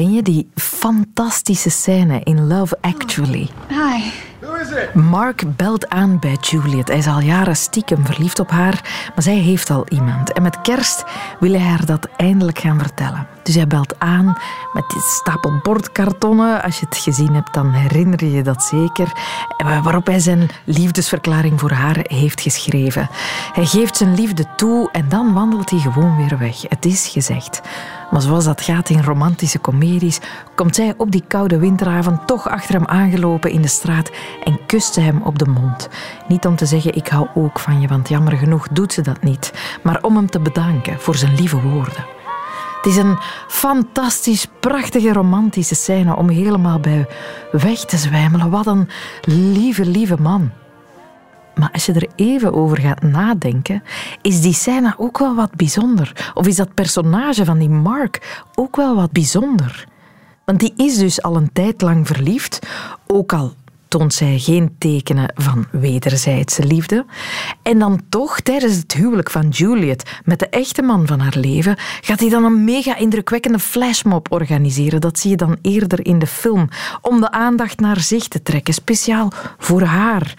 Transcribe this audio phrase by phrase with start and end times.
[0.00, 3.48] Ken je die fantastische scène in Love Actually?
[3.68, 4.10] Hi.
[4.94, 6.88] Mark belt aan bij Juliet.
[6.88, 10.32] Hij is al jaren stiekem verliefd op haar, maar zij heeft al iemand.
[10.32, 11.04] En met kerst
[11.40, 13.26] wil hij haar dat eindelijk gaan vertellen.
[13.42, 14.36] Dus hij belt aan
[14.72, 16.62] met die stapel bordkartonnen.
[16.62, 19.12] Als je het gezien hebt, dan herinner je je dat zeker.
[19.82, 23.08] Waarop hij zijn liefdesverklaring voor haar heeft geschreven.
[23.52, 26.62] Hij geeft zijn liefde toe en dan wandelt hij gewoon weer weg.
[26.68, 27.60] Het is gezegd.
[28.10, 30.20] Maar zoals dat gaat in romantische comedies,
[30.54, 34.10] komt zij op die koude winteravond toch achter hem aangelopen in de straat
[34.44, 35.88] en kuste hem op de mond.
[36.28, 39.22] Niet om te zeggen ik hou ook van je, want jammer genoeg doet ze dat
[39.22, 42.04] niet, maar om hem te bedanken voor zijn lieve woorden.
[42.76, 47.06] Het is een fantastisch, prachtige, romantische scène om helemaal bij
[47.50, 48.50] weg te zwijmelen.
[48.50, 48.88] Wat een
[49.24, 50.50] lieve, lieve man.
[51.54, 53.82] Maar als je er even over gaat nadenken,
[54.22, 56.32] is die scène ook wel wat bijzonder.
[56.34, 59.88] Of is dat personage van die Mark ook wel wat bijzonder?
[60.44, 62.66] Want die is dus al een tijd lang verliefd,
[63.06, 63.54] ook al
[63.90, 67.04] toont zij geen tekenen van wederzijdse liefde.
[67.62, 71.76] En dan toch, tijdens het huwelijk van Juliet met de echte man van haar leven,
[72.00, 75.00] gaat hij dan een mega indrukwekkende flashmob organiseren.
[75.00, 76.68] Dat zie je dan eerder in de film,
[77.00, 80.34] om de aandacht naar zich te trekken, speciaal voor haar.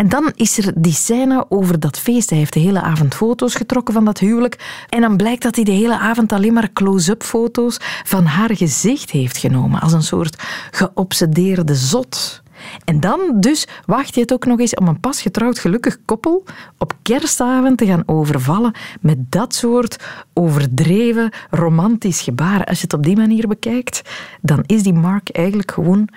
[0.00, 2.30] En dan is er die scène over dat feest.
[2.30, 4.84] Hij heeft de hele avond foto's getrokken van dat huwelijk.
[4.88, 9.10] En dan blijkt dat hij de hele avond alleen maar close-up foto's van haar gezicht
[9.10, 9.80] heeft genomen.
[9.80, 12.42] Als een soort geobsedeerde zot.
[12.84, 16.44] En dan dus wacht je het ook nog eens om een pas getrouwd gelukkig koppel
[16.78, 22.64] op kerstavond te gaan overvallen met dat soort overdreven romantisch gebaar.
[22.64, 24.02] Als je het op die manier bekijkt,
[24.40, 26.08] dan is die Mark eigenlijk gewoon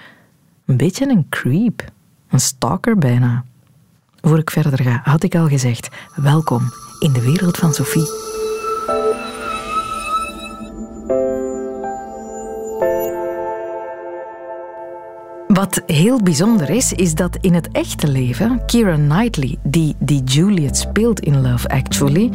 [0.65, 1.91] een beetje een creep.
[2.29, 3.43] Een stalker bijna.
[4.25, 6.61] Voor ik verder ga, had ik al gezegd, welkom
[6.99, 8.07] in de wereld van Sophie.
[15.47, 20.77] Wat heel bijzonder is, is dat in het echte leven Keira Knightley, die, die Juliet
[20.77, 22.31] speelt in Love Actually,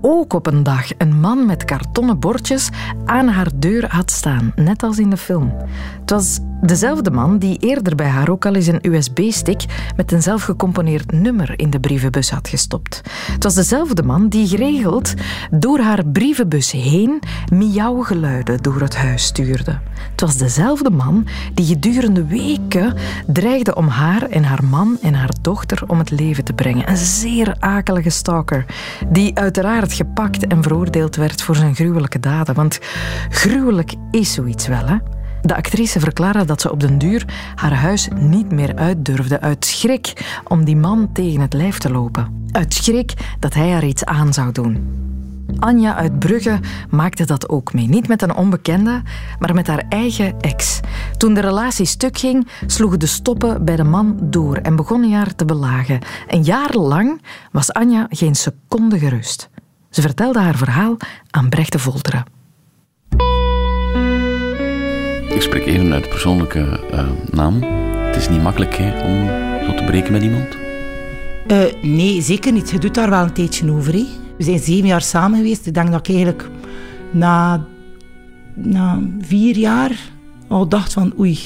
[0.00, 2.68] ook op een dag een man met kartonnen bordjes
[3.04, 5.52] aan haar deur had staan, net als in de film.
[6.00, 9.64] Het was dezelfde man die eerder bij haar ook al eens een USB-stick
[9.96, 13.00] met een zelfgecomponeerd nummer in de brievenbus had gestopt.
[13.32, 15.14] Het was dezelfde man die geregeld
[15.50, 17.22] door haar brievenbus heen
[17.52, 19.78] miauwgeluiden door het huis stuurde.
[20.10, 22.94] Het was dezelfde man die gedurende weken
[23.26, 26.90] dreigde om haar en haar man en haar dochter om het leven te brengen.
[26.90, 28.64] Een zeer akelige stalker,
[29.08, 32.54] die uiteraard gepakt en veroordeeld werd voor zijn gruwelijke daden.
[32.54, 32.78] Want
[33.30, 34.96] gruwelijk is zoiets wel, hè?
[35.42, 37.24] De actrice verklaarde dat ze op den duur
[37.54, 41.90] haar huis niet meer uit durfde uit schrik om die man tegen het lijf te
[41.90, 42.46] lopen.
[42.50, 45.00] Uit schrik dat hij haar iets aan zou doen.
[45.58, 46.58] Anja uit Brugge
[46.90, 47.88] maakte dat ook mee.
[47.88, 49.02] Niet met een onbekende,
[49.38, 50.80] maar met haar eigen ex.
[51.16, 55.12] Toen de relatie stuk ging, sloegen de stoppen bij de man door en begon hij
[55.12, 56.00] haar te belagen.
[56.26, 57.22] Een jaar lang
[57.52, 59.50] was Anja geen seconde gerust.
[59.90, 60.96] Ze vertelde haar verhaal
[61.30, 62.24] aan Brecht de Volteren.
[65.28, 67.62] Ik spreek even uit persoonlijke uh, naam.
[67.62, 69.26] Het is niet makkelijk hè, om
[69.66, 70.56] zo te breken met iemand.
[71.46, 72.70] Uh, nee, zeker niet.
[72.70, 73.92] Je doet daar wel een tijdje over.
[73.92, 74.06] Hè.
[74.36, 75.66] We zijn zeven jaar samen geweest.
[75.66, 76.50] Ik denk dat ik eigenlijk
[77.10, 77.64] na,
[78.54, 79.92] na vier jaar
[80.48, 81.38] al dacht van oei,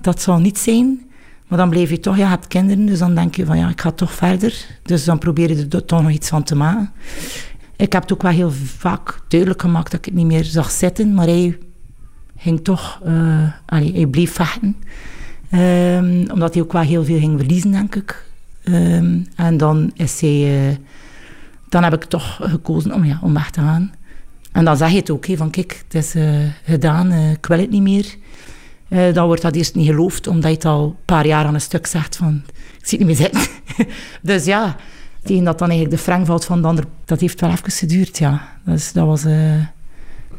[0.00, 1.00] dat zal niet zijn.
[1.48, 3.68] Maar dan blijf je toch, ja, je hebt kinderen, dus dan denk je van ja,
[3.68, 4.66] ik ga toch verder.
[4.82, 6.92] Dus dan probeer je er toch nog iets van te maken.
[7.80, 10.70] Ik heb het ook wel heel vaak duidelijk gemaakt dat ik het niet meer zag
[10.70, 11.58] zitten, maar hij
[12.36, 13.00] ging toch,
[13.66, 14.76] allee, hij bleef vechten.
[15.52, 18.24] Um, omdat hij ook wel heel veel ging verliezen, denk ik.
[18.64, 20.76] Um, en dan is hij, uh,
[21.68, 23.94] dan heb ik toch gekozen om, ja, om weg te gaan.
[24.52, 27.70] En dan zeg je het ook, van kijk, het is uh, gedaan, ik wil het
[27.70, 28.16] niet meer.
[29.14, 31.60] dan wordt dat eerst niet geloofd, omdat je het al een paar jaar aan een
[31.60, 32.42] stuk zegt van,
[32.78, 33.52] ik zie het niet meer zitten.
[34.32, 34.76] dus ja,
[35.22, 38.42] tegen dat dan eigenlijk de frank valt van de dat heeft wel even geduurd, ja.
[38.64, 39.68] Dus dat was een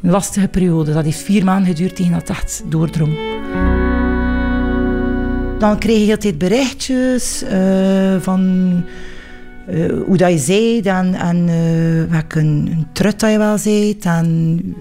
[0.01, 0.93] lastige periode.
[0.93, 3.17] Dat heeft vier maanden geduurd tegen dat echt doordrong.
[5.59, 8.41] Dan kreeg je altijd berichtjes uh, van
[9.69, 11.45] uh, hoe dat je zei en, en
[12.09, 13.97] welke een, trut dat je wel zei.
[13.99, 14.75] En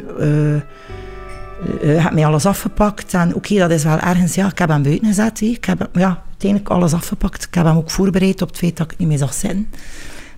[1.80, 3.14] hebt mij alles afgepakt.
[3.14, 5.40] En oké, dat is wel ergens, ja, ik heb hem buiten gezet.
[5.40, 7.44] Ik heb ja, uiteindelijk alles afgepakt.
[7.44, 9.68] Ik heb hem ook voorbereid op het feit dat ik niet meer zag zitten.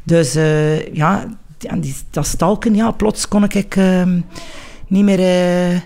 [0.03, 0.33] Dus
[0.93, 1.27] ja,
[1.81, 3.77] die, dat stalken, ja, plots kon ik...
[3.77, 4.03] Uh,
[4.87, 5.81] niet meer uh,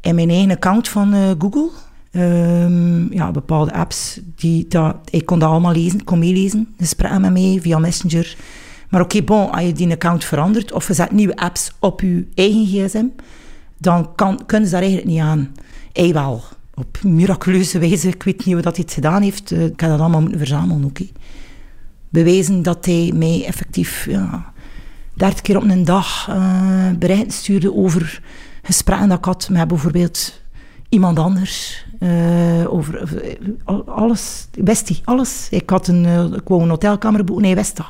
[0.00, 1.70] in mijn eigen account van uh, Google.
[2.10, 6.74] Um, ja, bepaalde apps, die, dat, ik kon dat allemaal lezen, kon meelezen.
[6.80, 8.36] Spraken met mij via Messenger.
[8.88, 12.26] Maar oké, bon, als je die account verandert of je zet nieuwe apps op je
[12.34, 13.06] eigen gsm,
[13.78, 15.54] dan kan, kunnen ze daar eigenlijk niet aan.
[15.92, 16.42] Hij wel.
[16.78, 19.52] Op miraculeuze wijze, ik weet niet hoe dat hij het gedaan heeft.
[19.52, 20.98] Eh, ik heb dat allemaal moeten verzamelen ook.
[22.64, 24.52] Dat hij mij effectief ja,
[25.14, 26.28] 30 keer op een dag
[27.00, 28.22] uh, stuurde over
[28.62, 30.42] gesprekken dat ik had met bijvoorbeeld
[30.88, 31.86] iemand anders.
[32.00, 33.08] Uh, over,
[33.86, 34.48] alles.
[34.52, 35.46] Wist hij, alles.
[35.50, 37.78] Ik had een, uh, ik wou een hotelkamer boeken, wist.
[37.78, 37.84] Um,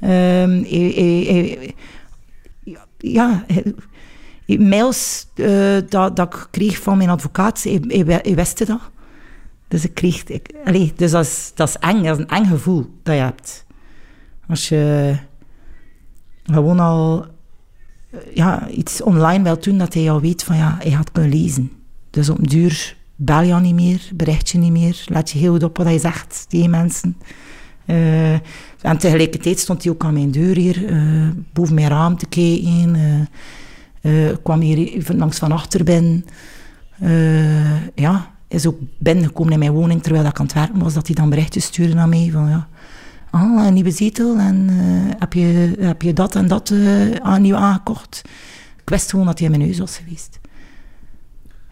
[0.00, 0.92] hij,
[1.28, 1.74] hij,
[2.98, 3.44] ja,
[4.46, 8.80] mails uh, dat, dat ik kreeg van mijn advocaat, hij, wist dat.
[9.68, 10.24] Dus ik kreeg...
[10.24, 13.66] Ik, dus dat is, dat is eng, dat is een eng gevoel dat je hebt.
[14.48, 15.16] Als je
[16.44, 17.26] gewoon al
[18.34, 21.72] ja, iets online wil doen, dat hij al weet van ja, hij gaat kunnen lezen.
[22.10, 25.62] Dus op duur bel je niet meer, bericht je niet meer, laat je heel goed
[25.62, 27.16] op wat hij zegt tegen mensen.
[27.86, 28.32] Uh,
[28.80, 30.84] en tegelijkertijd stond hij ook aan mijn deur hier,
[31.52, 32.94] boven mijn raam te kijken.
[32.94, 33.20] Uh,
[34.42, 36.24] kwam hier langs van achter binnen.
[37.94, 41.14] ja, is ook binnengekomen in mijn woning terwijl ik aan het werken was, dat hij
[41.14, 42.68] dan berichtjes stuurde naar mij van ja,
[43.30, 44.68] ah, een nieuwe zetel en
[45.18, 46.72] heb, je, heb je dat en dat
[47.38, 48.22] nieuw aangekocht.
[48.82, 50.40] Ik wist gewoon dat hij in mijn huis was geweest.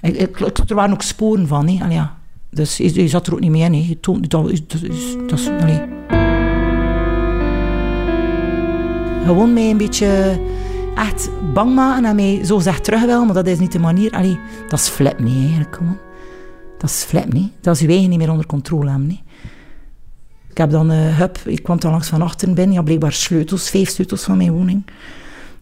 [0.01, 1.85] Ik, ik, er waren ook sporen van, hè.
[1.85, 2.17] Allee, ja.
[2.51, 3.87] Dus je, zat er ook niet meer in.
[3.87, 5.41] Je toont, dat, is, dat is, dat.
[9.25, 10.41] Gewoon mij een beetje
[10.95, 14.11] echt bang maken en mij zo zegt terug wel, maar dat is niet de manier.
[14.11, 14.39] Allee,
[14.69, 15.99] dat is flip niet eigenlijk gewoon.
[16.79, 17.53] Dat is flip niet.
[17.61, 19.21] Dat is je eigen niet meer onder controle hebben.
[20.51, 23.71] Ik heb dan, uh, hup, ik kwam dan langs van achteren binnen, ja, blijkbaar sleutels,
[23.71, 24.83] vijf sleutels van mijn woning.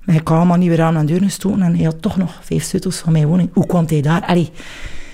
[0.04, 2.40] Maar hij kwam allemaal niet weer aan de deur gestoten en hij had toch nog
[2.42, 3.50] vijf sleutels van mijn woning.
[3.52, 4.24] Hoe kwam hij daar?
[4.26, 4.50] Allee,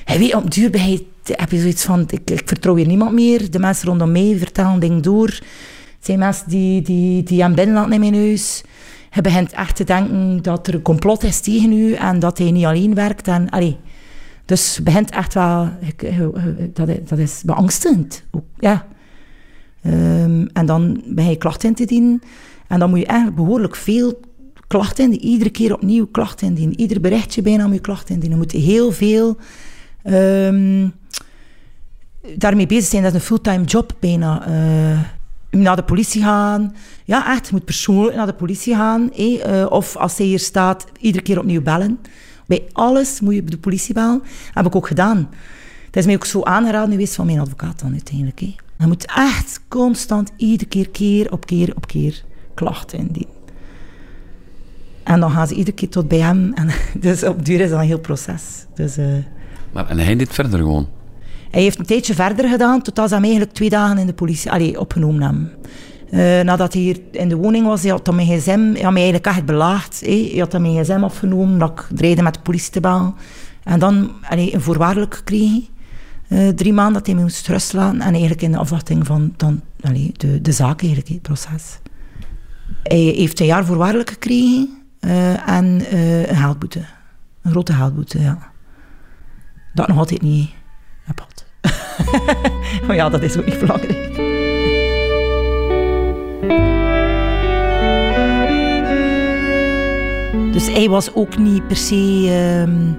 [0.05, 1.07] hij weet, op duur bij
[1.37, 3.51] heb je zoiets van, ik, ik, vertrouw hier niemand meer.
[3.51, 5.27] De mensen rondom mij vertellen dingen door.
[5.27, 8.63] Het zijn mensen die, die, die hem binnen in mijn huis.
[9.19, 12.51] Hij begint echt te denken dat er een complot is tegen u en dat hij
[12.51, 13.29] niet alleen werkt.
[13.29, 13.77] En, allee,
[14.45, 15.69] dus begint echt wel,
[16.73, 18.25] dat, dat is beangstigend.
[18.59, 18.87] ja.
[19.87, 22.23] Um, en dan ben je klachten in te dienen.
[22.69, 24.21] En dan moet je echt behoorlijk veel
[24.67, 25.29] klachten indienen.
[25.29, 26.81] Iedere keer opnieuw klachten indienen.
[26.81, 28.39] Ieder berichtje bijna moet je klachten indienen.
[28.39, 29.37] Je moet heel veel
[30.05, 30.93] um,
[32.37, 33.03] daarmee bezig zijn.
[33.03, 34.49] Dat is een fulltime job bijna.
[34.49, 35.01] Uh,
[35.51, 36.75] naar de politie gaan.
[37.05, 37.47] Ja, echt.
[37.47, 39.11] Je moet persoonlijk naar de politie gaan.
[39.19, 41.99] Uh, of als hij hier staat, iedere keer opnieuw bellen.
[42.47, 44.19] Bij alles moet je de politie bellen.
[44.19, 45.29] Dat heb ik ook gedaan.
[45.91, 48.41] Dat is mij ook zo aangeraden geweest van mijn advocaat dan uiteindelijk.
[48.41, 48.55] Hè.
[48.79, 52.25] Je moet echt constant, iedere keer, keer op keer op keer
[52.55, 53.37] klachten indienen.
[55.03, 56.53] En dan gaan ze iedere keer tot bij hem.
[56.55, 56.69] En
[57.01, 58.67] dus op duur is dat een heel proces.
[58.75, 59.17] Dus, uh...
[59.73, 60.89] maar, en hij deed verder gewoon?
[61.51, 64.51] Hij heeft een tijdje verder gedaan, totdat ze hem eigenlijk twee dagen in de politie
[64.51, 65.53] allee, opgenomen hebben.
[66.11, 69.03] Uh, nadat hij hier in de woning was, hij had mijn gsm, hij had mij
[69.03, 70.01] eigenlijk echt belaagd.
[70.01, 73.15] Hij had dan mijn gsm afgenomen, dat ik dreigde met de politie te bellen.
[73.63, 75.67] En dan een voorwaardelijk gekregen.
[76.29, 78.01] Uh, drie maanden dat hij me moest rust laten.
[78.01, 79.61] En eigenlijk in de afwachting van dan,
[80.17, 81.79] de, de zaak, eigenlijk, het proces.
[82.83, 84.69] Hij heeft een jaar voorwaardelijk gekregen.
[85.01, 86.85] Uh, en uh, een geldboete.
[87.43, 88.39] Een grote geldboete, ja.
[89.75, 90.51] Dat nog altijd niet
[91.17, 91.45] gehad.
[92.87, 94.09] maar ja, dat is ook niet belangrijk.
[100.53, 102.97] Dus hij was ook niet per se, um,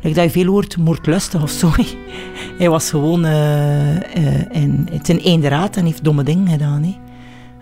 [0.00, 1.70] like dat je veel hoort, moordlustig of zo.
[2.58, 6.96] hij was gewoon uh, uh, in, ten einde raad en heeft domme dingen gedaan.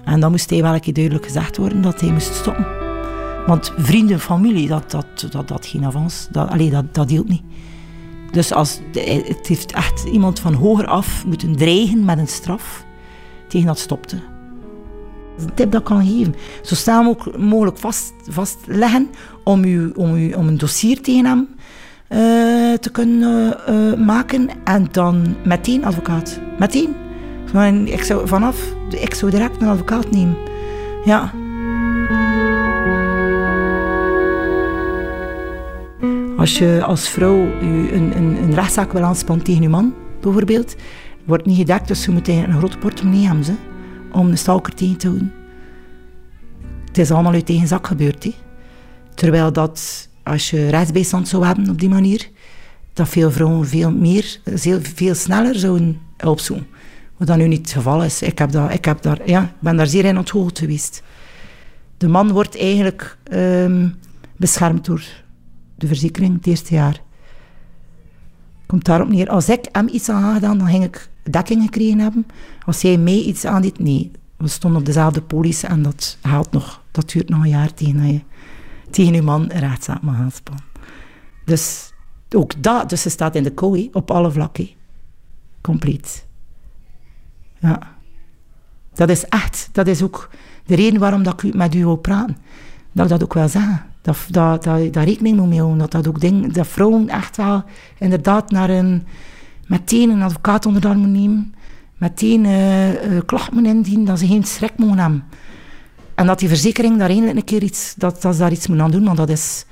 [0.04, 2.66] En dan moest hij wel een keer duidelijk gezegd worden dat hij moest stoppen.
[3.46, 7.42] Want vrienden, familie, dat, dat, dat, dat geen avans, dat, dat, dat hield niet.
[8.32, 12.84] Dus als, het heeft echt iemand van hoger af moeten dreigen met een straf
[13.48, 14.16] tegen dat stopte.
[15.38, 16.34] Een tip dat ik kan geven.
[16.62, 19.10] Zo snel mogelijk vast, vastleggen
[19.44, 22.18] om, u, om, u, om een dossier tegen hem uh,
[22.78, 24.48] te kunnen uh, maken.
[24.64, 26.40] En dan meteen advocaat.
[26.58, 26.94] Meteen.
[27.84, 28.56] Ik zou, vanaf,
[28.90, 30.36] ik zou direct een advocaat nemen.
[31.04, 31.32] Ja.
[36.42, 40.76] Als je als vrouw een, een, een rechtszaak wil aanspannen tegen je man, bijvoorbeeld,
[41.24, 43.54] wordt niet gedekt, dus je moet een grote portemonnee hebben ze,
[44.12, 45.32] om de stalker tegen te houden.
[46.86, 48.28] Het is allemaal uit eigen zak gebeurd.
[49.14, 52.28] Terwijl dat, als je rechtsbijstand zou hebben op die manier,
[52.92, 56.66] dat veel vrouwen veel meer, veel, veel sneller zouden opzoeken.
[57.16, 58.22] Wat dat nu niet het geval is.
[58.22, 61.02] Ik, heb dat, ik, heb daar, ja, ben daar zeer in onthoogd geweest.
[61.96, 63.98] De man wordt eigenlijk um,
[64.36, 65.21] beschermd door
[65.82, 67.02] de verzekering het eerste jaar.
[68.66, 69.28] Komt daarop neer.
[69.28, 72.26] Als ik hem iets aan gedaan, dan ging ik dekking gekregen hebben.
[72.66, 74.10] Als jij mij iets aandeed, nee.
[74.36, 76.82] We stonden op dezelfde police en dat haalt nog.
[76.90, 78.20] Dat duurt nog een jaar tegen je
[78.92, 80.64] tegen je man een rechtszaak mag aanspannen.
[81.44, 81.92] Dus
[82.30, 84.68] ook dat, dus ze staat in de kooi op alle vlakken.
[85.60, 86.26] Compleet.
[87.58, 87.96] Ja.
[88.94, 90.30] Dat is echt, dat is ook
[90.64, 92.36] de reden waarom dat ik met u wil praten.
[92.92, 93.84] Dat ik dat ook wel zeg.
[94.02, 95.78] Dat, dat, dat, dat rekening moet mee houden.
[95.78, 97.62] Dat, dat ook ding, dat vrouwen echt wel
[97.98, 99.06] inderdaad naar een,
[99.66, 101.54] meteen een advocaat onder de moeten nemen.
[101.96, 105.24] Meteen uh, klacht moeten indienen, dat ze geen schrik mogen hebben.
[106.14, 108.90] En dat die verzekering daar eindelijk een keer iets, dat, dat daar iets moeten aan
[108.90, 109.64] doen, want dat is,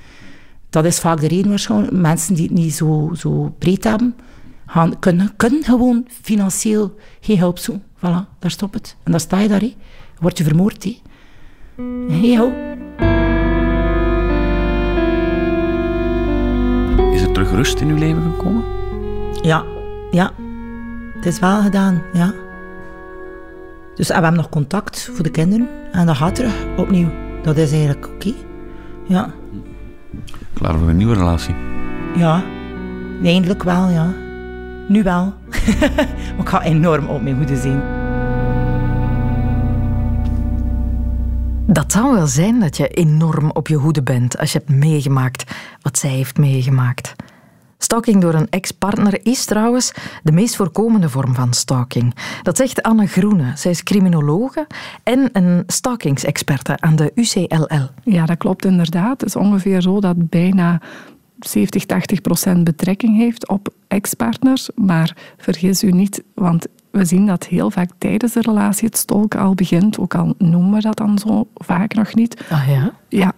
[0.69, 1.91] dat is vaak de reden waarschijnlijk.
[1.91, 4.15] Mensen die het niet zo, zo breed hebben,
[4.65, 7.83] gaan, kunnen, kunnen gewoon financieel geen hulp zoeken.
[7.97, 8.95] Voilà, daar stopt het.
[9.03, 9.75] En dan sta je daar, he.
[10.19, 10.83] word je vermoord.
[10.83, 11.01] He.
[12.07, 13.10] Hey.
[17.11, 18.63] Is er terug rust in uw leven gekomen?
[19.41, 19.63] Ja,
[20.11, 20.31] ja.
[21.15, 22.33] Het is wel gedaan, ja.
[23.95, 25.67] Dus we hebben nog contact voor de kinderen.
[25.91, 27.09] En dat gaat terug, opnieuw.
[27.43, 28.33] Dat is eigenlijk oké.
[29.07, 29.29] Ja.
[30.53, 31.55] Klaar voor een nieuwe relatie?
[32.15, 32.43] Ja.
[33.23, 34.13] Eindelijk wel, ja.
[34.87, 35.33] Nu wel.
[36.35, 37.90] maar ik ga enorm op mijn hoede zien.
[41.71, 45.51] Dat zou wel zijn dat je enorm op je hoede bent als je hebt meegemaakt
[45.81, 47.15] wat zij heeft meegemaakt.
[47.77, 49.91] Stalking door een ex-partner is trouwens
[50.23, 52.15] de meest voorkomende vorm van stalking.
[52.43, 53.51] Dat zegt Anne Groene.
[53.55, 54.67] Zij is criminologe
[55.03, 57.87] en een stalkingsexperte aan de UCLL.
[58.03, 59.21] Ja, dat klopt inderdaad.
[59.21, 60.81] Het is ongeveer zo dat bijna
[61.39, 64.69] 70, 80 procent betrekking heeft op ex-partners.
[64.75, 69.39] Maar vergis u niet, want we zien dat heel vaak tijdens de relatie het stolken
[69.39, 72.43] al begint, ook al noemen we dat dan zo vaak nog niet.
[72.49, 72.91] Ah ja?
[73.07, 73.33] Ja,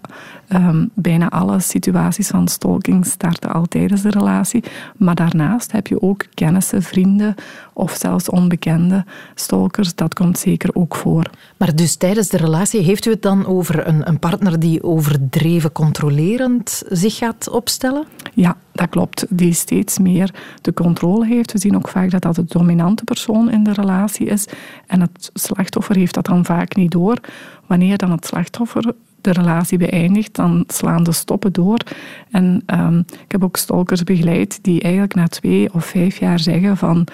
[0.49, 4.63] um, bijna alle situaties van stalking starten al tijdens de relatie.
[4.97, 7.35] Maar daarnaast heb je ook kennissen, vrienden
[7.73, 9.05] of zelfs onbekende
[9.35, 9.95] stalkers.
[9.95, 11.29] Dat komt zeker ook voor.
[11.57, 15.71] Maar dus tijdens de relatie, heeft u het dan over een, een partner die overdreven
[15.71, 18.05] controlerend zich gaat opstellen?
[18.33, 19.25] Ja, dat klopt.
[19.29, 21.51] Die steeds meer de controle heeft.
[21.51, 24.47] We zien ook vaak dat dat de dominante persoon in de relatie is.
[24.87, 27.17] En het slachtoffer heeft dat dan vaak niet door.
[27.67, 31.79] Wanneer dan het slachtoffer de relatie beëindigt, dan slaan de stoppen door.
[32.31, 36.77] En um, ik heb ook stalkers begeleid die eigenlijk na twee of vijf jaar zeggen
[36.77, 37.07] van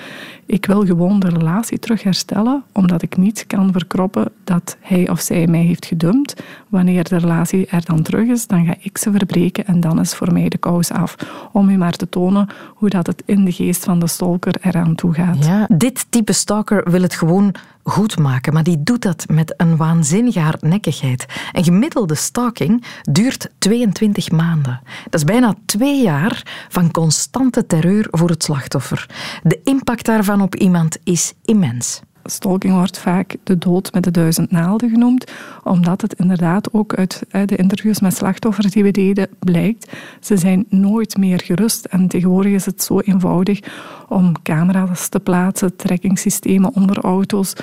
[0.46, 5.20] ik wil gewoon de relatie terug herstellen, omdat ik niet kan verkroppen dat hij of
[5.20, 6.44] zij mij heeft gedumpt.
[6.70, 10.16] Wanneer de relatie er dan terug is, dan ga ik ze verbreken en dan is
[10.16, 11.16] voor mij de kous af.
[11.52, 14.96] Om u maar te tonen hoe dat het in de geest van de stalker eraan
[14.96, 15.46] toe gaat.
[15.46, 19.78] Ja, dit type stalker wil het gewoon goed maken, maar die doet dat met een
[19.78, 21.26] waanzinnige hardnekkigheid.
[21.52, 24.82] Een gemiddelde stalking duurt 22 maanden.
[25.04, 29.10] Dat is bijna twee jaar van constante terreur voor het slachtoffer.
[29.44, 32.02] De impact daarvan op iemand is immens.
[32.24, 35.32] Stalking wordt vaak de dood met de duizend naalden genoemd,
[35.64, 39.92] omdat het inderdaad ook uit de interviews met slachtoffers die we deden blijkt.
[40.20, 43.60] Ze zijn nooit meer gerust en tegenwoordig is het zo eenvoudig
[44.08, 47.54] om camera's te plaatsen, trekkingsystemen onder auto's.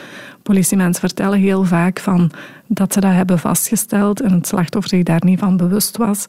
[0.42, 2.30] Politiemensen vertellen heel vaak van
[2.66, 6.26] dat ze dat hebben vastgesteld en het slachtoffer zich daar niet van bewust was.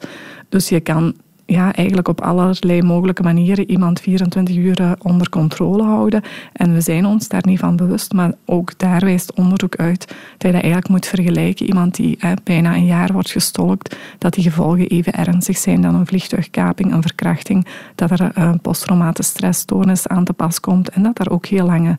[0.48, 1.14] Dus je kan
[1.50, 6.22] ja, eigenlijk op allerlei mogelijke manieren iemand 24 uur eh, onder controle houden.
[6.52, 10.16] En we zijn ons daar niet van bewust, maar ook daar wijst onderzoek uit dat
[10.38, 11.66] je dat eigenlijk moet vergelijken.
[11.66, 15.94] Iemand die eh, bijna een jaar wordt gestolkt, dat die gevolgen even ernstig zijn dan
[15.94, 21.02] een vliegtuigkaping, een verkrachting, dat er een eh, posttraumatische stressstoornis aan te pas komt en
[21.02, 21.96] dat er ook heel lange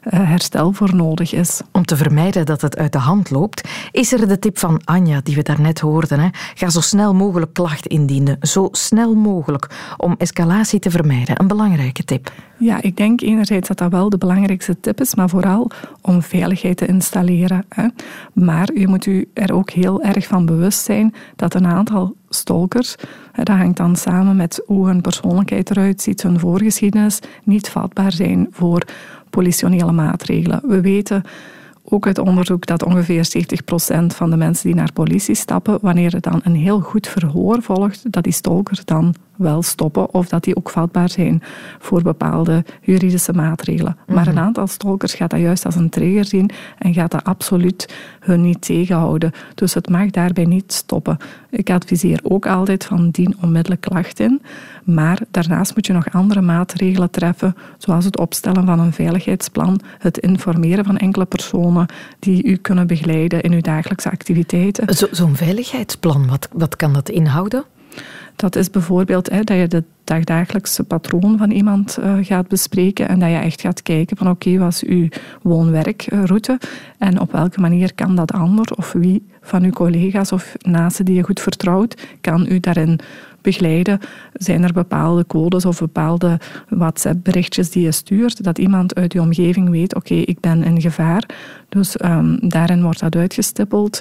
[0.00, 1.60] herstel voor nodig is.
[1.72, 5.20] Om te vermijden dat het uit de hand loopt, is er de tip van Anja
[5.22, 6.20] die we daarnet hoorden.
[6.20, 6.28] Hè?
[6.54, 8.36] Ga zo snel mogelijk klacht indienen.
[8.40, 11.40] Zo snel mogelijk om escalatie te vermijden.
[11.40, 12.32] Een belangrijke tip.
[12.58, 16.76] Ja, ik denk enerzijds dat dat wel de belangrijkste tip is, maar vooral om veiligheid
[16.76, 17.64] te installeren.
[17.68, 17.86] Hè.
[18.32, 22.94] Maar je moet u er ook heel erg van bewust zijn dat een aantal stalkers,
[23.32, 28.48] dat hangt dan samen met hoe hun persoonlijkheid eruit ziet, hun voorgeschiedenis, niet vatbaar zijn
[28.50, 28.84] voor
[29.30, 30.60] politionele maatregelen.
[30.64, 31.22] We weten
[31.84, 33.28] ook uit onderzoek dat ongeveer
[34.02, 37.62] 70% van de mensen die naar politie stappen, wanneer er dan een heel goed verhoor
[37.62, 41.42] volgt, dat die stalkers dan wel stoppen of dat die ook vatbaar zijn
[41.78, 43.96] voor bepaalde juridische maatregelen.
[44.06, 44.42] Maar een mhm.
[44.42, 48.60] aantal stalkers gaat dat juist als een trigger zien en gaat dat absoluut hun niet
[48.60, 49.32] tegenhouden.
[49.54, 51.16] Dus het mag daarbij niet stoppen.
[51.50, 54.42] Ik adviseer ook altijd van dien onmiddellijk klacht in.
[54.84, 60.18] Maar daarnaast moet je nog andere maatregelen treffen, zoals het opstellen van een veiligheidsplan, het
[60.18, 61.86] informeren van enkele personen
[62.18, 65.08] die u kunnen begeleiden in uw dagelijkse activiteiten.
[65.10, 67.64] Zo'n veiligheidsplan, wat, wat kan dat inhouden?
[68.40, 73.18] Dat is bijvoorbeeld hè, dat je de dagdagelijkse patroon van iemand uh, gaat bespreken en
[73.18, 75.08] dat je echt gaat kijken van oké, wat is uw
[75.42, 76.58] woon-werkroute
[76.98, 81.14] en op welke manier kan dat ander of wie van uw collega's of naasten die
[81.14, 83.00] je goed vertrouwt, kan u daarin
[83.40, 84.00] begeleiden,
[84.32, 89.68] zijn er bepaalde codes of bepaalde WhatsApp-berichtjes die je stuurt, dat iemand uit je omgeving
[89.68, 91.24] weet, oké, ik ben in gevaar.
[91.68, 94.00] Dus um, daarin wordt dat uitgestippeld.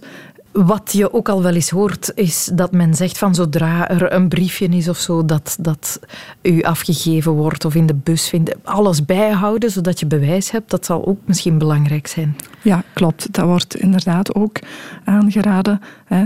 [0.51, 4.29] Wat je ook al wel eens hoort, is dat men zegt van zodra er een
[4.29, 6.00] briefje is of zo dat, dat
[6.41, 10.86] u afgegeven wordt of in de bus vindt, alles bijhouden zodat je bewijs hebt, dat
[10.86, 12.36] zal ook misschien belangrijk zijn.
[12.62, 13.34] Ja, klopt.
[13.34, 14.60] Dat wordt inderdaad ook
[15.03, 15.82] aangeraden.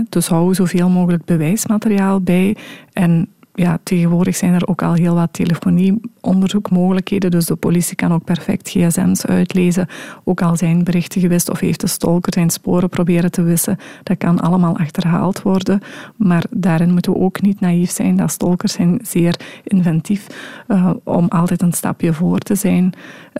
[0.08, 2.56] Dus hou zoveel mogelijk bewijsmateriaal bij
[2.92, 7.30] en ja, tegenwoordig zijn er ook al heel wat telefonieonderzoekmogelijkheden.
[7.30, 9.86] Dus de politie kan ook perfect gsm's uitlezen.
[10.24, 13.78] Ook al zijn berichten gewist of heeft de stalker zijn sporen proberen te wissen.
[14.02, 15.80] Dat kan allemaal achterhaald worden.
[16.16, 18.16] Maar daarin moeten we ook niet naïef zijn.
[18.16, 20.26] Dat stalkers zijn zeer inventief
[20.68, 22.92] uh, om altijd een stapje voor te zijn.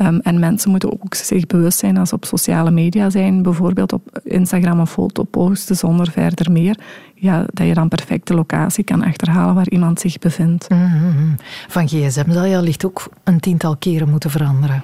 [0.02, 3.42] Um, en mensen moeten ook zich bewust zijn als ze op sociale media zijn.
[3.42, 6.78] Bijvoorbeeld op Instagram een foto posten zonder verder meer
[7.14, 10.68] ja, dat je dan perfect de locatie kan achterhalen waar iemand zich bevindt.
[10.68, 11.34] Mm-hmm.
[11.68, 14.82] Van gsm zal je allicht ook een tiental keren moeten veranderen.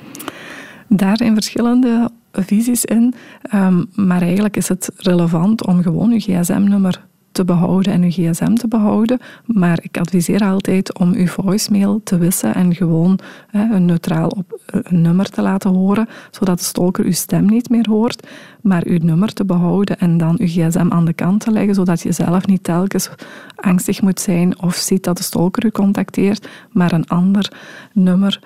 [0.88, 3.14] Daar zijn verschillende visies in,
[3.55, 8.54] um, maar eigenlijk is het relevant om gewoon je gsm-nummer te behouden en uw gsm
[8.54, 9.18] te behouden.
[9.44, 13.18] Maar ik adviseer altijd om uw voicemail te wissen en gewoon
[13.50, 17.68] hè, een neutraal op, een nummer te laten horen, zodat de stalker uw stem niet
[17.68, 18.26] meer hoort,
[18.62, 22.00] maar uw nummer te behouden en dan uw gsm aan de kant te leggen, zodat
[22.00, 23.10] je zelf niet telkens
[23.56, 27.52] angstig moet zijn of ziet dat de stalker u contacteert, maar een ander
[27.92, 28.40] nummer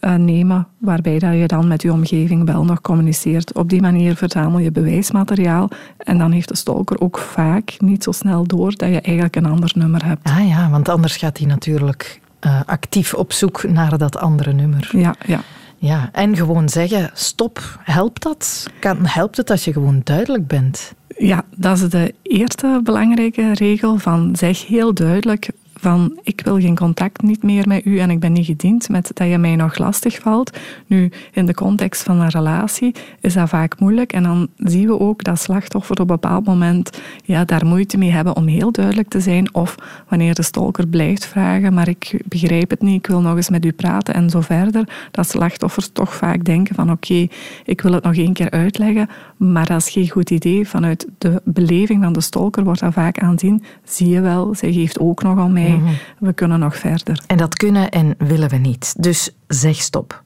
[0.00, 3.54] uh, nemen, waarbij dat je dan met je omgeving wel nog communiceert.
[3.54, 8.12] Op die manier verzamel je bewijsmateriaal en dan heeft de stalker ook vaak niet zo
[8.12, 10.28] snel door dat je eigenlijk een ander nummer hebt.
[10.28, 14.88] Ah ja, want anders gaat hij natuurlijk uh, actief op zoek naar dat andere nummer.
[14.92, 15.40] Ja, ja.
[15.76, 18.66] Ja, en gewoon zeggen, stop, helpt dat?
[18.78, 20.94] Kan, helpt het als je gewoon duidelijk bent?
[21.18, 26.76] Ja, dat is de eerste belangrijke regel van zeg heel duidelijk van ik wil geen
[26.76, 29.78] contact niet meer met u en ik ben niet gediend met dat je mij nog
[29.78, 30.58] lastig valt.
[30.86, 34.98] Nu, in de context van een relatie is dat vaak moeilijk en dan zien we
[34.98, 39.08] ook dat slachtoffers op een bepaald moment ja, daar moeite mee hebben om heel duidelijk
[39.08, 39.74] te zijn of
[40.08, 43.64] wanneer de stalker blijft vragen, maar ik begrijp het niet, ik wil nog eens met
[43.64, 47.26] u praten en zo verder, dat slachtoffers toch vaak denken van oké,
[47.64, 50.68] ik wil het nog één keer uitleggen, maar dat is geen goed idee.
[50.68, 54.98] Vanuit de beleving van de stalker wordt dat vaak aanzien, zie je wel, zij geeft
[54.98, 55.92] ook nog aan mij Mhm.
[56.18, 57.22] we kunnen nog verder.
[57.26, 58.94] En dat kunnen en willen we niet.
[58.98, 60.22] Dus zeg stop.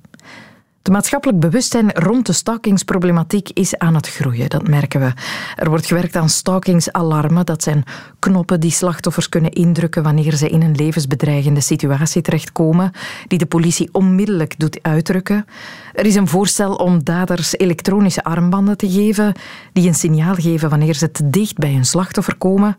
[0.85, 5.13] De maatschappelijk bewustzijn rond de stalkingsproblematiek is aan het groeien, dat merken we.
[5.57, 7.47] Er wordt gewerkt aan stalkingsalarmen.
[7.47, 7.85] Dat zijn
[8.19, 12.93] knoppen die slachtoffers kunnen indrukken wanneer ze in een levensbedreigende situatie terechtkomen,
[13.27, 15.47] die de politie onmiddellijk doet uitdrukken.
[15.95, 19.33] Er is een voorstel om daders elektronische armbanden te geven,
[19.73, 22.77] die een signaal geven wanneer ze te dicht bij een slachtoffer komen.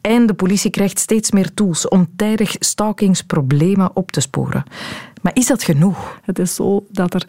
[0.00, 4.64] En de politie krijgt steeds meer tools om tijdig stalkingsproblemen op te sporen.
[5.22, 6.18] Maar is dat genoeg?
[6.22, 7.24] Het is zo dat er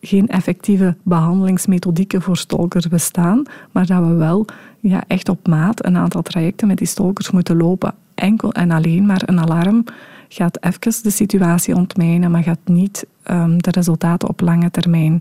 [0.00, 4.46] geen effectieve behandelingsmethodieken voor stalkers bestaan, maar dat we wel
[4.80, 7.94] ja, echt op maat een aantal trajecten met die stalkers moeten lopen.
[8.14, 9.84] Enkel en alleen maar een alarm
[10.28, 15.20] gaat even de situatie ontmijnen, maar gaat niet um, de resultaten op lange termijn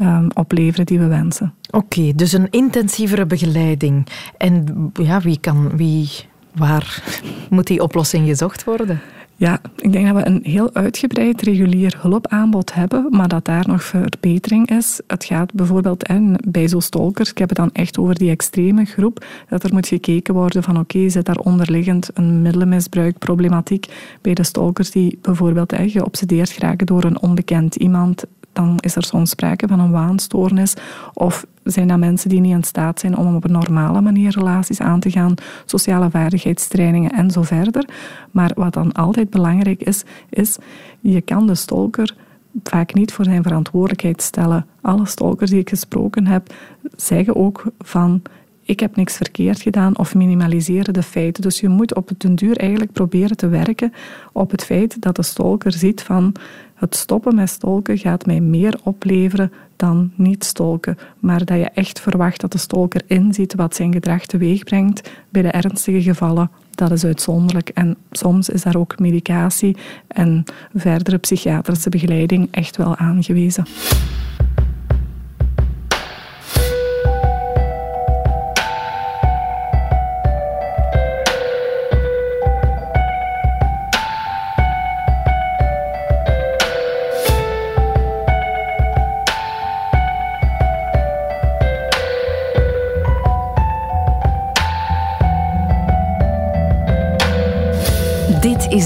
[0.00, 1.54] um, opleveren die we wensen.
[1.70, 4.06] Oké, dus een intensievere begeleiding.
[4.38, 6.10] En ja, wie kan, wie,
[6.54, 7.02] waar
[7.50, 9.00] moet die oplossing gezocht worden?
[9.36, 13.82] Ja, ik denk dat we een heel uitgebreid regulier hulpaanbod hebben, maar dat daar nog
[13.82, 15.00] verbetering is.
[15.06, 18.84] Het gaat bijvoorbeeld en bij zo'n stalkers, ik heb het dan echt over die extreme
[18.84, 23.86] groep, dat er moet gekeken worden van oké, zit daar onderliggend een middelenmisbruikproblematiek
[24.20, 29.04] bij de stalkers die bijvoorbeeld eh, geobsedeerd geraken door een onbekend iemand dan is er
[29.04, 30.74] soms sprake van een waanstoornis.
[31.12, 34.80] Of zijn dat mensen die niet in staat zijn om op een normale manier relaties
[34.80, 37.88] aan te gaan, sociale vaardigheidstrainingen en zo verder.
[38.30, 40.56] Maar wat dan altijd belangrijk is, is
[41.00, 42.14] je kan de stalker
[42.62, 44.66] vaak niet voor zijn verantwoordelijkheid stellen.
[44.80, 46.54] Alle stalkers die ik gesproken heb,
[46.96, 48.22] zeggen ook van
[48.64, 51.42] ik heb niks verkeerd gedaan of minimaliseren de feiten.
[51.42, 53.92] Dus je moet op het duur eigenlijk proberen te werken
[54.32, 56.34] op het feit dat de stalker ziet van
[56.74, 60.98] het stoppen met stolken gaat mij meer opleveren dan niet stolken.
[61.18, 65.42] Maar dat je echt verwacht dat de stolker inziet wat zijn gedrag teweeg brengt bij
[65.42, 67.68] de ernstige gevallen, dat is uitzonderlijk.
[67.68, 73.64] En soms is daar ook medicatie en verdere psychiatrische begeleiding echt wel aangewezen.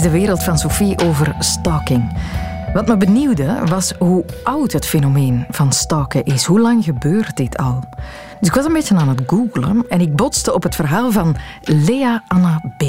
[0.08, 2.12] De wereld van Sophie over stalking.
[2.72, 6.44] Wat me benieuwde was hoe oud het fenomeen van stalken is.
[6.44, 7.80] Hoe lang gebeurt dit al?
[8.40, 11.36] Dus ik was een beetje aan het googlen en ik botste op het verhaal van
[11.62, 12.82] Lea Anna B.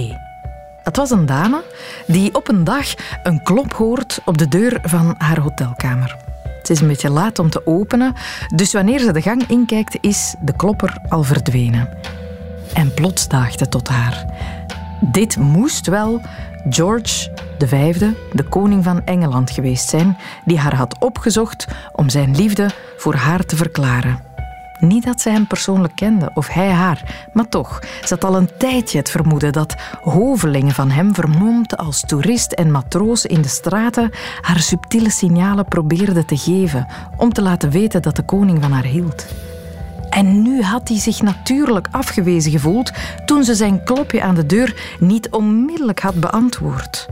[0.83, 1.63] Het was een dame
[2.07, 6.17] die op een dag een klop hoort op de deur van haar hotelkamer.
[6.57, 8.13] Het is een beetje laat om te openen,
[8.55, 11.89] dus wanneer ze de gang inkijkt, is de klopper al verdwenen.
[12.73, 14.25] En plots daagde tot haar.
[15.01, 16.21] Dit moest wel
[16.69, 17.95] George V,
[18.31, 23.45] de koning van Engeland geweest zijn, die haar had opgezocht om zijn liefde voor haar
[23.45, 24.19] te verklaren.
[24.79, 28.97] Niet dat zij hem persoonlijk kende of hij haar, maar toch, had al een tijdje
[28.97, 34.59] het vermoeden dat hovelingen van hem, vermomd als toerist en matroos in de straten, haar
[34.59, 39.25] subtiele signalen probeerden te geven om te laten weten dat de koning van haar hield.
[40.19, 42.91] En nu had hij zich natuurlijk afgewezen gevoeld
[43.25, 47.07] toen ze zijn klopje aan de deur niet onmiddellijk had beantwoord.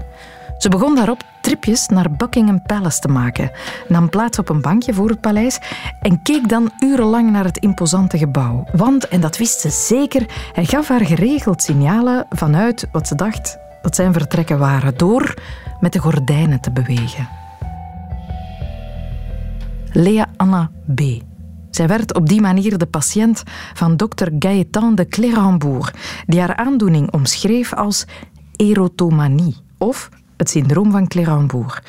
[0.57, 3.51] Ze begon daarop tripjes naar Buckingham Palace te maken,
[3.87, 5.59] nam plaats op een bankje voor het paleis
[6.01, 8.67] en keek dan urenlang naar het imposante gebouw.
[8.71, 13.57] Want, en dat wist ze zeker, hij gaf haar geregeld signalen vanuit wat ze dacht
[13.81, 15.33] dat zijn vertrekken waren, door
[15.79, 17.29] met de gordijnen te bewegen.
[19.91, 21.01] Lea Anna B.
[21.77, 25.93] Zij werd op die manier de patiënt van dokter Gaëtan de Clérambourg,
[26.25, 28.05] die haar aandoening omschreef als
[28.55, 31.83] erotomanie of het syndroom van Clérambourg.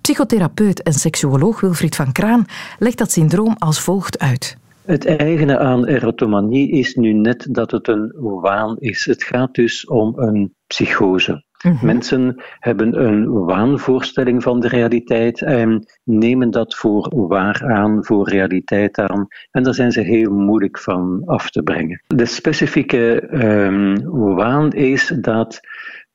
[0.00, 2.44] Psychotherapeut en seksuoloog Wilfried van Kraan
[2.78, 4.56] legt dat syndroom als volgt uit.
[4.84, 9.04] Het eigene aan erotomanie is nu net dat het een waan is.
[9.04, 11.44] Het gaat dus om een psychose.
[11.62, 11.86] Mhm.
[11.86, 18.98] Mensen hebben een waanvoorstelling van de realiteit en nemen dat voor waar aan, voor realiteit
[18.98, 19.26] aan.
[19.50, 22.02] En daar zijn ze heel moeilijk van af te brengen.
[22.06, 24.02] De specifieke um,
[24.34, 25.60] waan is dat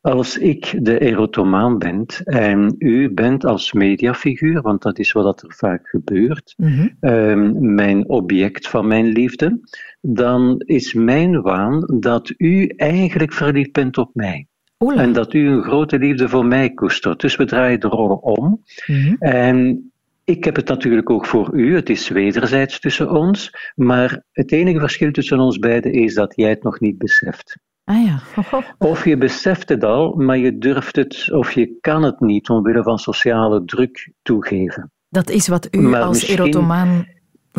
[0.02, 5.54] als ik de erotomaan ben en u bent als mediafiguur, want dat is wat er
[5.54, 6.88] vaak gebeurt, mhm.
[7.00, 9.60] ehm, mijn object van mijn liefde,
[10.02, 14.48] dan is mijn waan dat u eigenlijk verliefd bent op mij.
[14.78, 17.20] En dat u een grote liefde voor mij koestert.
[17.20, 18.64] Dus we draaien de rollen om.
[18.86, 19.16] Mhm.
[19.20, 19.92] En
[20.24, 21.76] ik heb het natuurlijk ook voor u.
[21.76, 23.72] Het is wederzijds tussen ons.
[23.76, 27.58] Maar het enige verschil tussen ons beiden is dat jij het nog niet beseft.
[27.84, 28.20] Ah ja.
[28.92, 32.84] Of je beseft het al, maar je durft het of je kan het niet omwille
[32.84, 34.92] van sociale druk toegeven.
[35.10, 37.08] Dat is wat u als erotomaan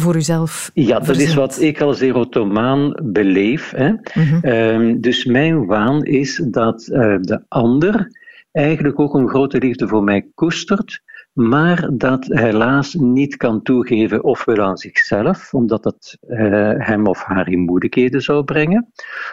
[0.00, 0.70] voor uzelf.
[0.74, 3.72] Ja, dat is wat ik als erotomaan beleef.
[3.76, 3.92] Hè.
[4.40, 8.11] Ehm, dus mijn waan is dat uh, de ander
[8.52, 11.02] eigenlijk ook een grote liefde voor mij koestert,
[11.38, 16.38] maar dat helaas niet kan toegeven, ofwel aan zichzelf, omdat dat uh,
[16.77, 18.92] hem of haar in moeilijkheden zou brengen,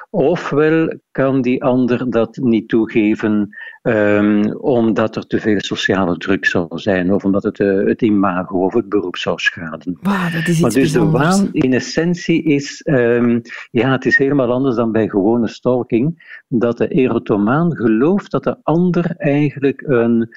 [0.10, 6.68] ofwel kan die ander dat niet toegeven um, omdat er te veel sociale druk zou
[6.70, 9.98] zijn, of omdat het uh, het imago of het beroep zou schaden.
[10.02, 11.36] Wow, dat is iets maar dus bijzonders.
[11.36, 13.42] de waan in essentie is, um,
[13.72, 18.58] ja, het is helemaal anders dan bij gewone stalking, dat de erotomaan gelooft dat de
[18.64, 20.36] ander eigenlijk een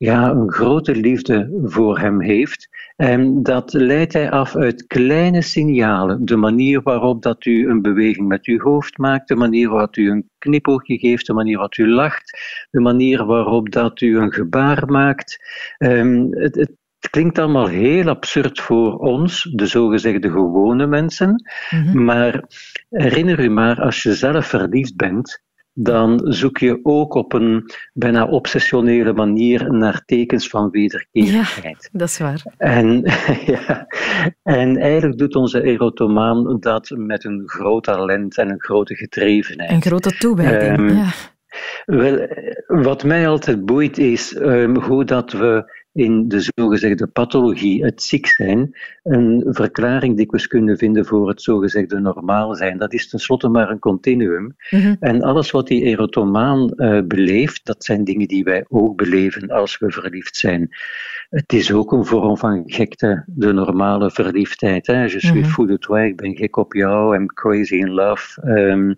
[0.00, 2.68] ja, een grote liefde voor hem heeft.
[2.96, 6.24] En dat leidt hij af uit kleine signalen.
[6.24, 10.10] De manier waarop dat u een beweging met uw hoofd maakt, de manier waarop u
[10.10, 12.38] een knipoogje geeft, de manier waarop u lacht,
[12.70, 15.38] de manier waarop dat u een gebaar maakt.
[15.78, 16.72] Um, het, het,
[17.10, 21.44] klinkt allemaal heel absurd voor ons, de zogezegde gewone mensen.
[21.70, 22.04] Mhm.
[22.04, 22.44] Maar
[22.88, 28.26] herinner u maar, als je zelf verliefd bent, dan zoek je ook op een bijna
[28.26, 31.88] obsessionele manier naar tekens van wederkerigheid.
[31.92, 32.42] Ja, dat is waar.
[32.56, 33.02] En,
[33.52, 33.86] ja,
[34.42, 39.70] en eigenlijk doet onze erotomaan dat met een groot talent en een grote getrevenheid.
[39.70, 41.08] Een grote toewijding, um, ja.
[41.86, 42.28] Wel,
[42.66, 48.26] wat mij altijd boeit is um, hoe dat we in de zogezegde pathologie, het ziek
[48.26, 52.78] zijn, een verklaring dikwijls kunnen vinden voor het zogezegde normaal zijn.
[52.78, 54.56] Dat is tenslotte maar een continuum.
[54.70, 54.94] Mhm.
[55.00, 59.78] En alles wat die erotomaan uh, beleeft, dat zijn dingen die wij ook beleven als
[59.78, 60.68] we verliefd zijn.
[61.30, 64.86] Het is ook een vorm van gekte, de normale verliefdheid.
[64.86, 65.02] Hè?
[65.02, 68.48] Je suis mm fou de toi, ik ben gek op jou, I'm crazy in love.
[68.48, 68.96] Um,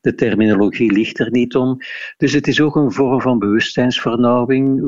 [0.00, 1.76] de terminologie ligt er niet om.
[2.16, 4.80] Dus het is ook een vorm van bewustzijnsvernauwing.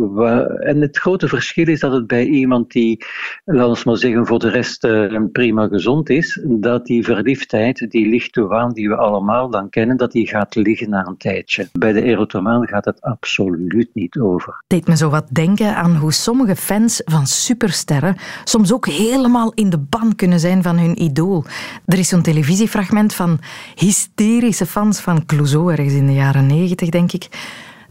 [0.60, 3.04] En het grote verschil is dat het bij iemand die,
[3.44, 8.08] laten we maar zeggen, voor de rest uh, prima gezond is, dat die verliefdheid, die
[8.08, 11.68] lichte waan die we allemaal dan kennen, dat die gaat liggen na een tijdje.
[11.72, 14.62] Bij de erotomaan gaat het absoluut niet over.
[14.66, 19.70] Deed me zo wat denken aan hoe sommige fans van supersterren soms ook helemaal in
[19.70, 21.44] de ban kunnen zijn van hun idool.
[21.86, 23.38] Er is zo'n televisiefragment van
[23.74, 27.28] hysterische fans van Clouseau, ergens in de jaren negentig, denk ik.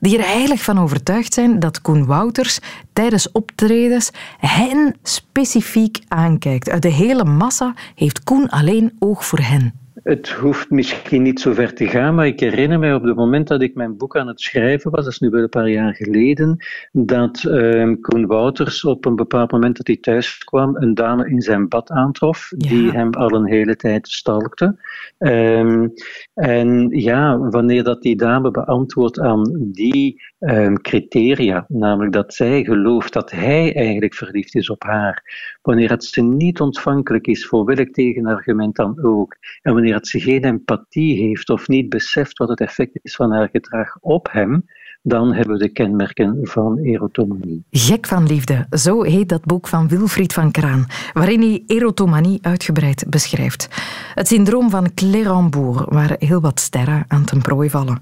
[0.03, 2.59] Die er heilig van overtuigd zijn dat Koen Wouters
[2.93, 6.69] tijdens optredens hen specifiek aankijkt.
[6.69, 9.82] Uit de hele massa heeft Koen alleen oog voor hen.
[10.03, 13.47] Het hoeft misschien niet zo ver te gaan, maar ik herinner mij op het moment
[13.47, 15.95] dat ik mijn boek aan het schrijven was, dat is nu wel een paar jaar
[15.95, 16.57] geleden,
[16.91, 21.41] dat uh, Koen Wouters op een bepaald moment dat hij thuis kwam, een dame in
[21.41, 24.75] zijn bad aantrof, die hem al een hele tijd stalkte.
[25.17, 25.93] Um,
[26.33, 33.13] en ja, wanneer dat die dame beantwoordt aan die um, criteria, namelijk dat zij gelooft
[33.13, 35.23] dat hij eigenlijk verliefd is op haar,
[35.63, 40.19] wanneer het ze niet ontvankelijk is voor welk tegenargument dan ook, en wanneer dat ze
[40.19, 44.65] geen empathie heeft of niet beseft wat het effect is van haar gedrag op hem,
[45.01, 47.63] dan hebben we de kenmerken van erotomanie.
[47.71, 53.05] Gek van liefde, zo heet dat boek van Wilfried van Kraan, waarin hij erotomanie uitgebreid
[53.09, 53.67] beschrijft.
[54.13, 58.01] Het syndroom van Clérambourg, waar heel wat sterren aan ten prooi vallen.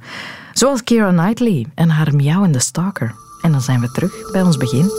[0.53, 3.15] Zoals Keira Knightley en haar miauwende stalker.
[3.41, 4.89] En dan zijn we terug bij ons begin.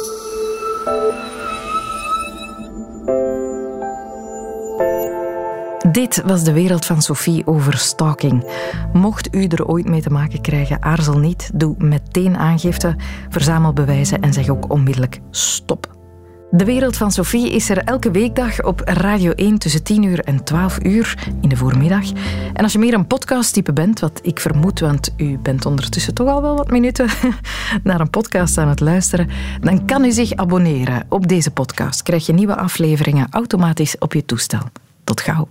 [5.92, 8.44] Dit was de wereld van Sophie over stalking.
[8.92, 11.50] Mocht u er ooit mee te maken krijgen, aarzel niet.
[11.54, 12.96] Doe meteen aangifte,
[13.28, 15.96] verzamel bewijzen en zeg ook onmiddellijk stop.
[16.50, 20.44] De wereld van Sophie is er elke weekdag op Radio 1 tussen 10 uur en
[20.44, 22.04] 12 uur in de voormiddag.
[22.52, 26.28] En als je meer een podcasttype bent, wat ik vermoed, want u bent ondertussen toch
[26.28, 27.08] al wel wat minuten
[27.84, 29.28] naar een podcast aan het luisteren,
[29.60, 32.02] dan kan u zich abonneren op deze podcast.
[32.02, 34.62] Krijg je nieuwe afleveringen automatisch op je toestel.
[35.04, 35.48] Tot gauw.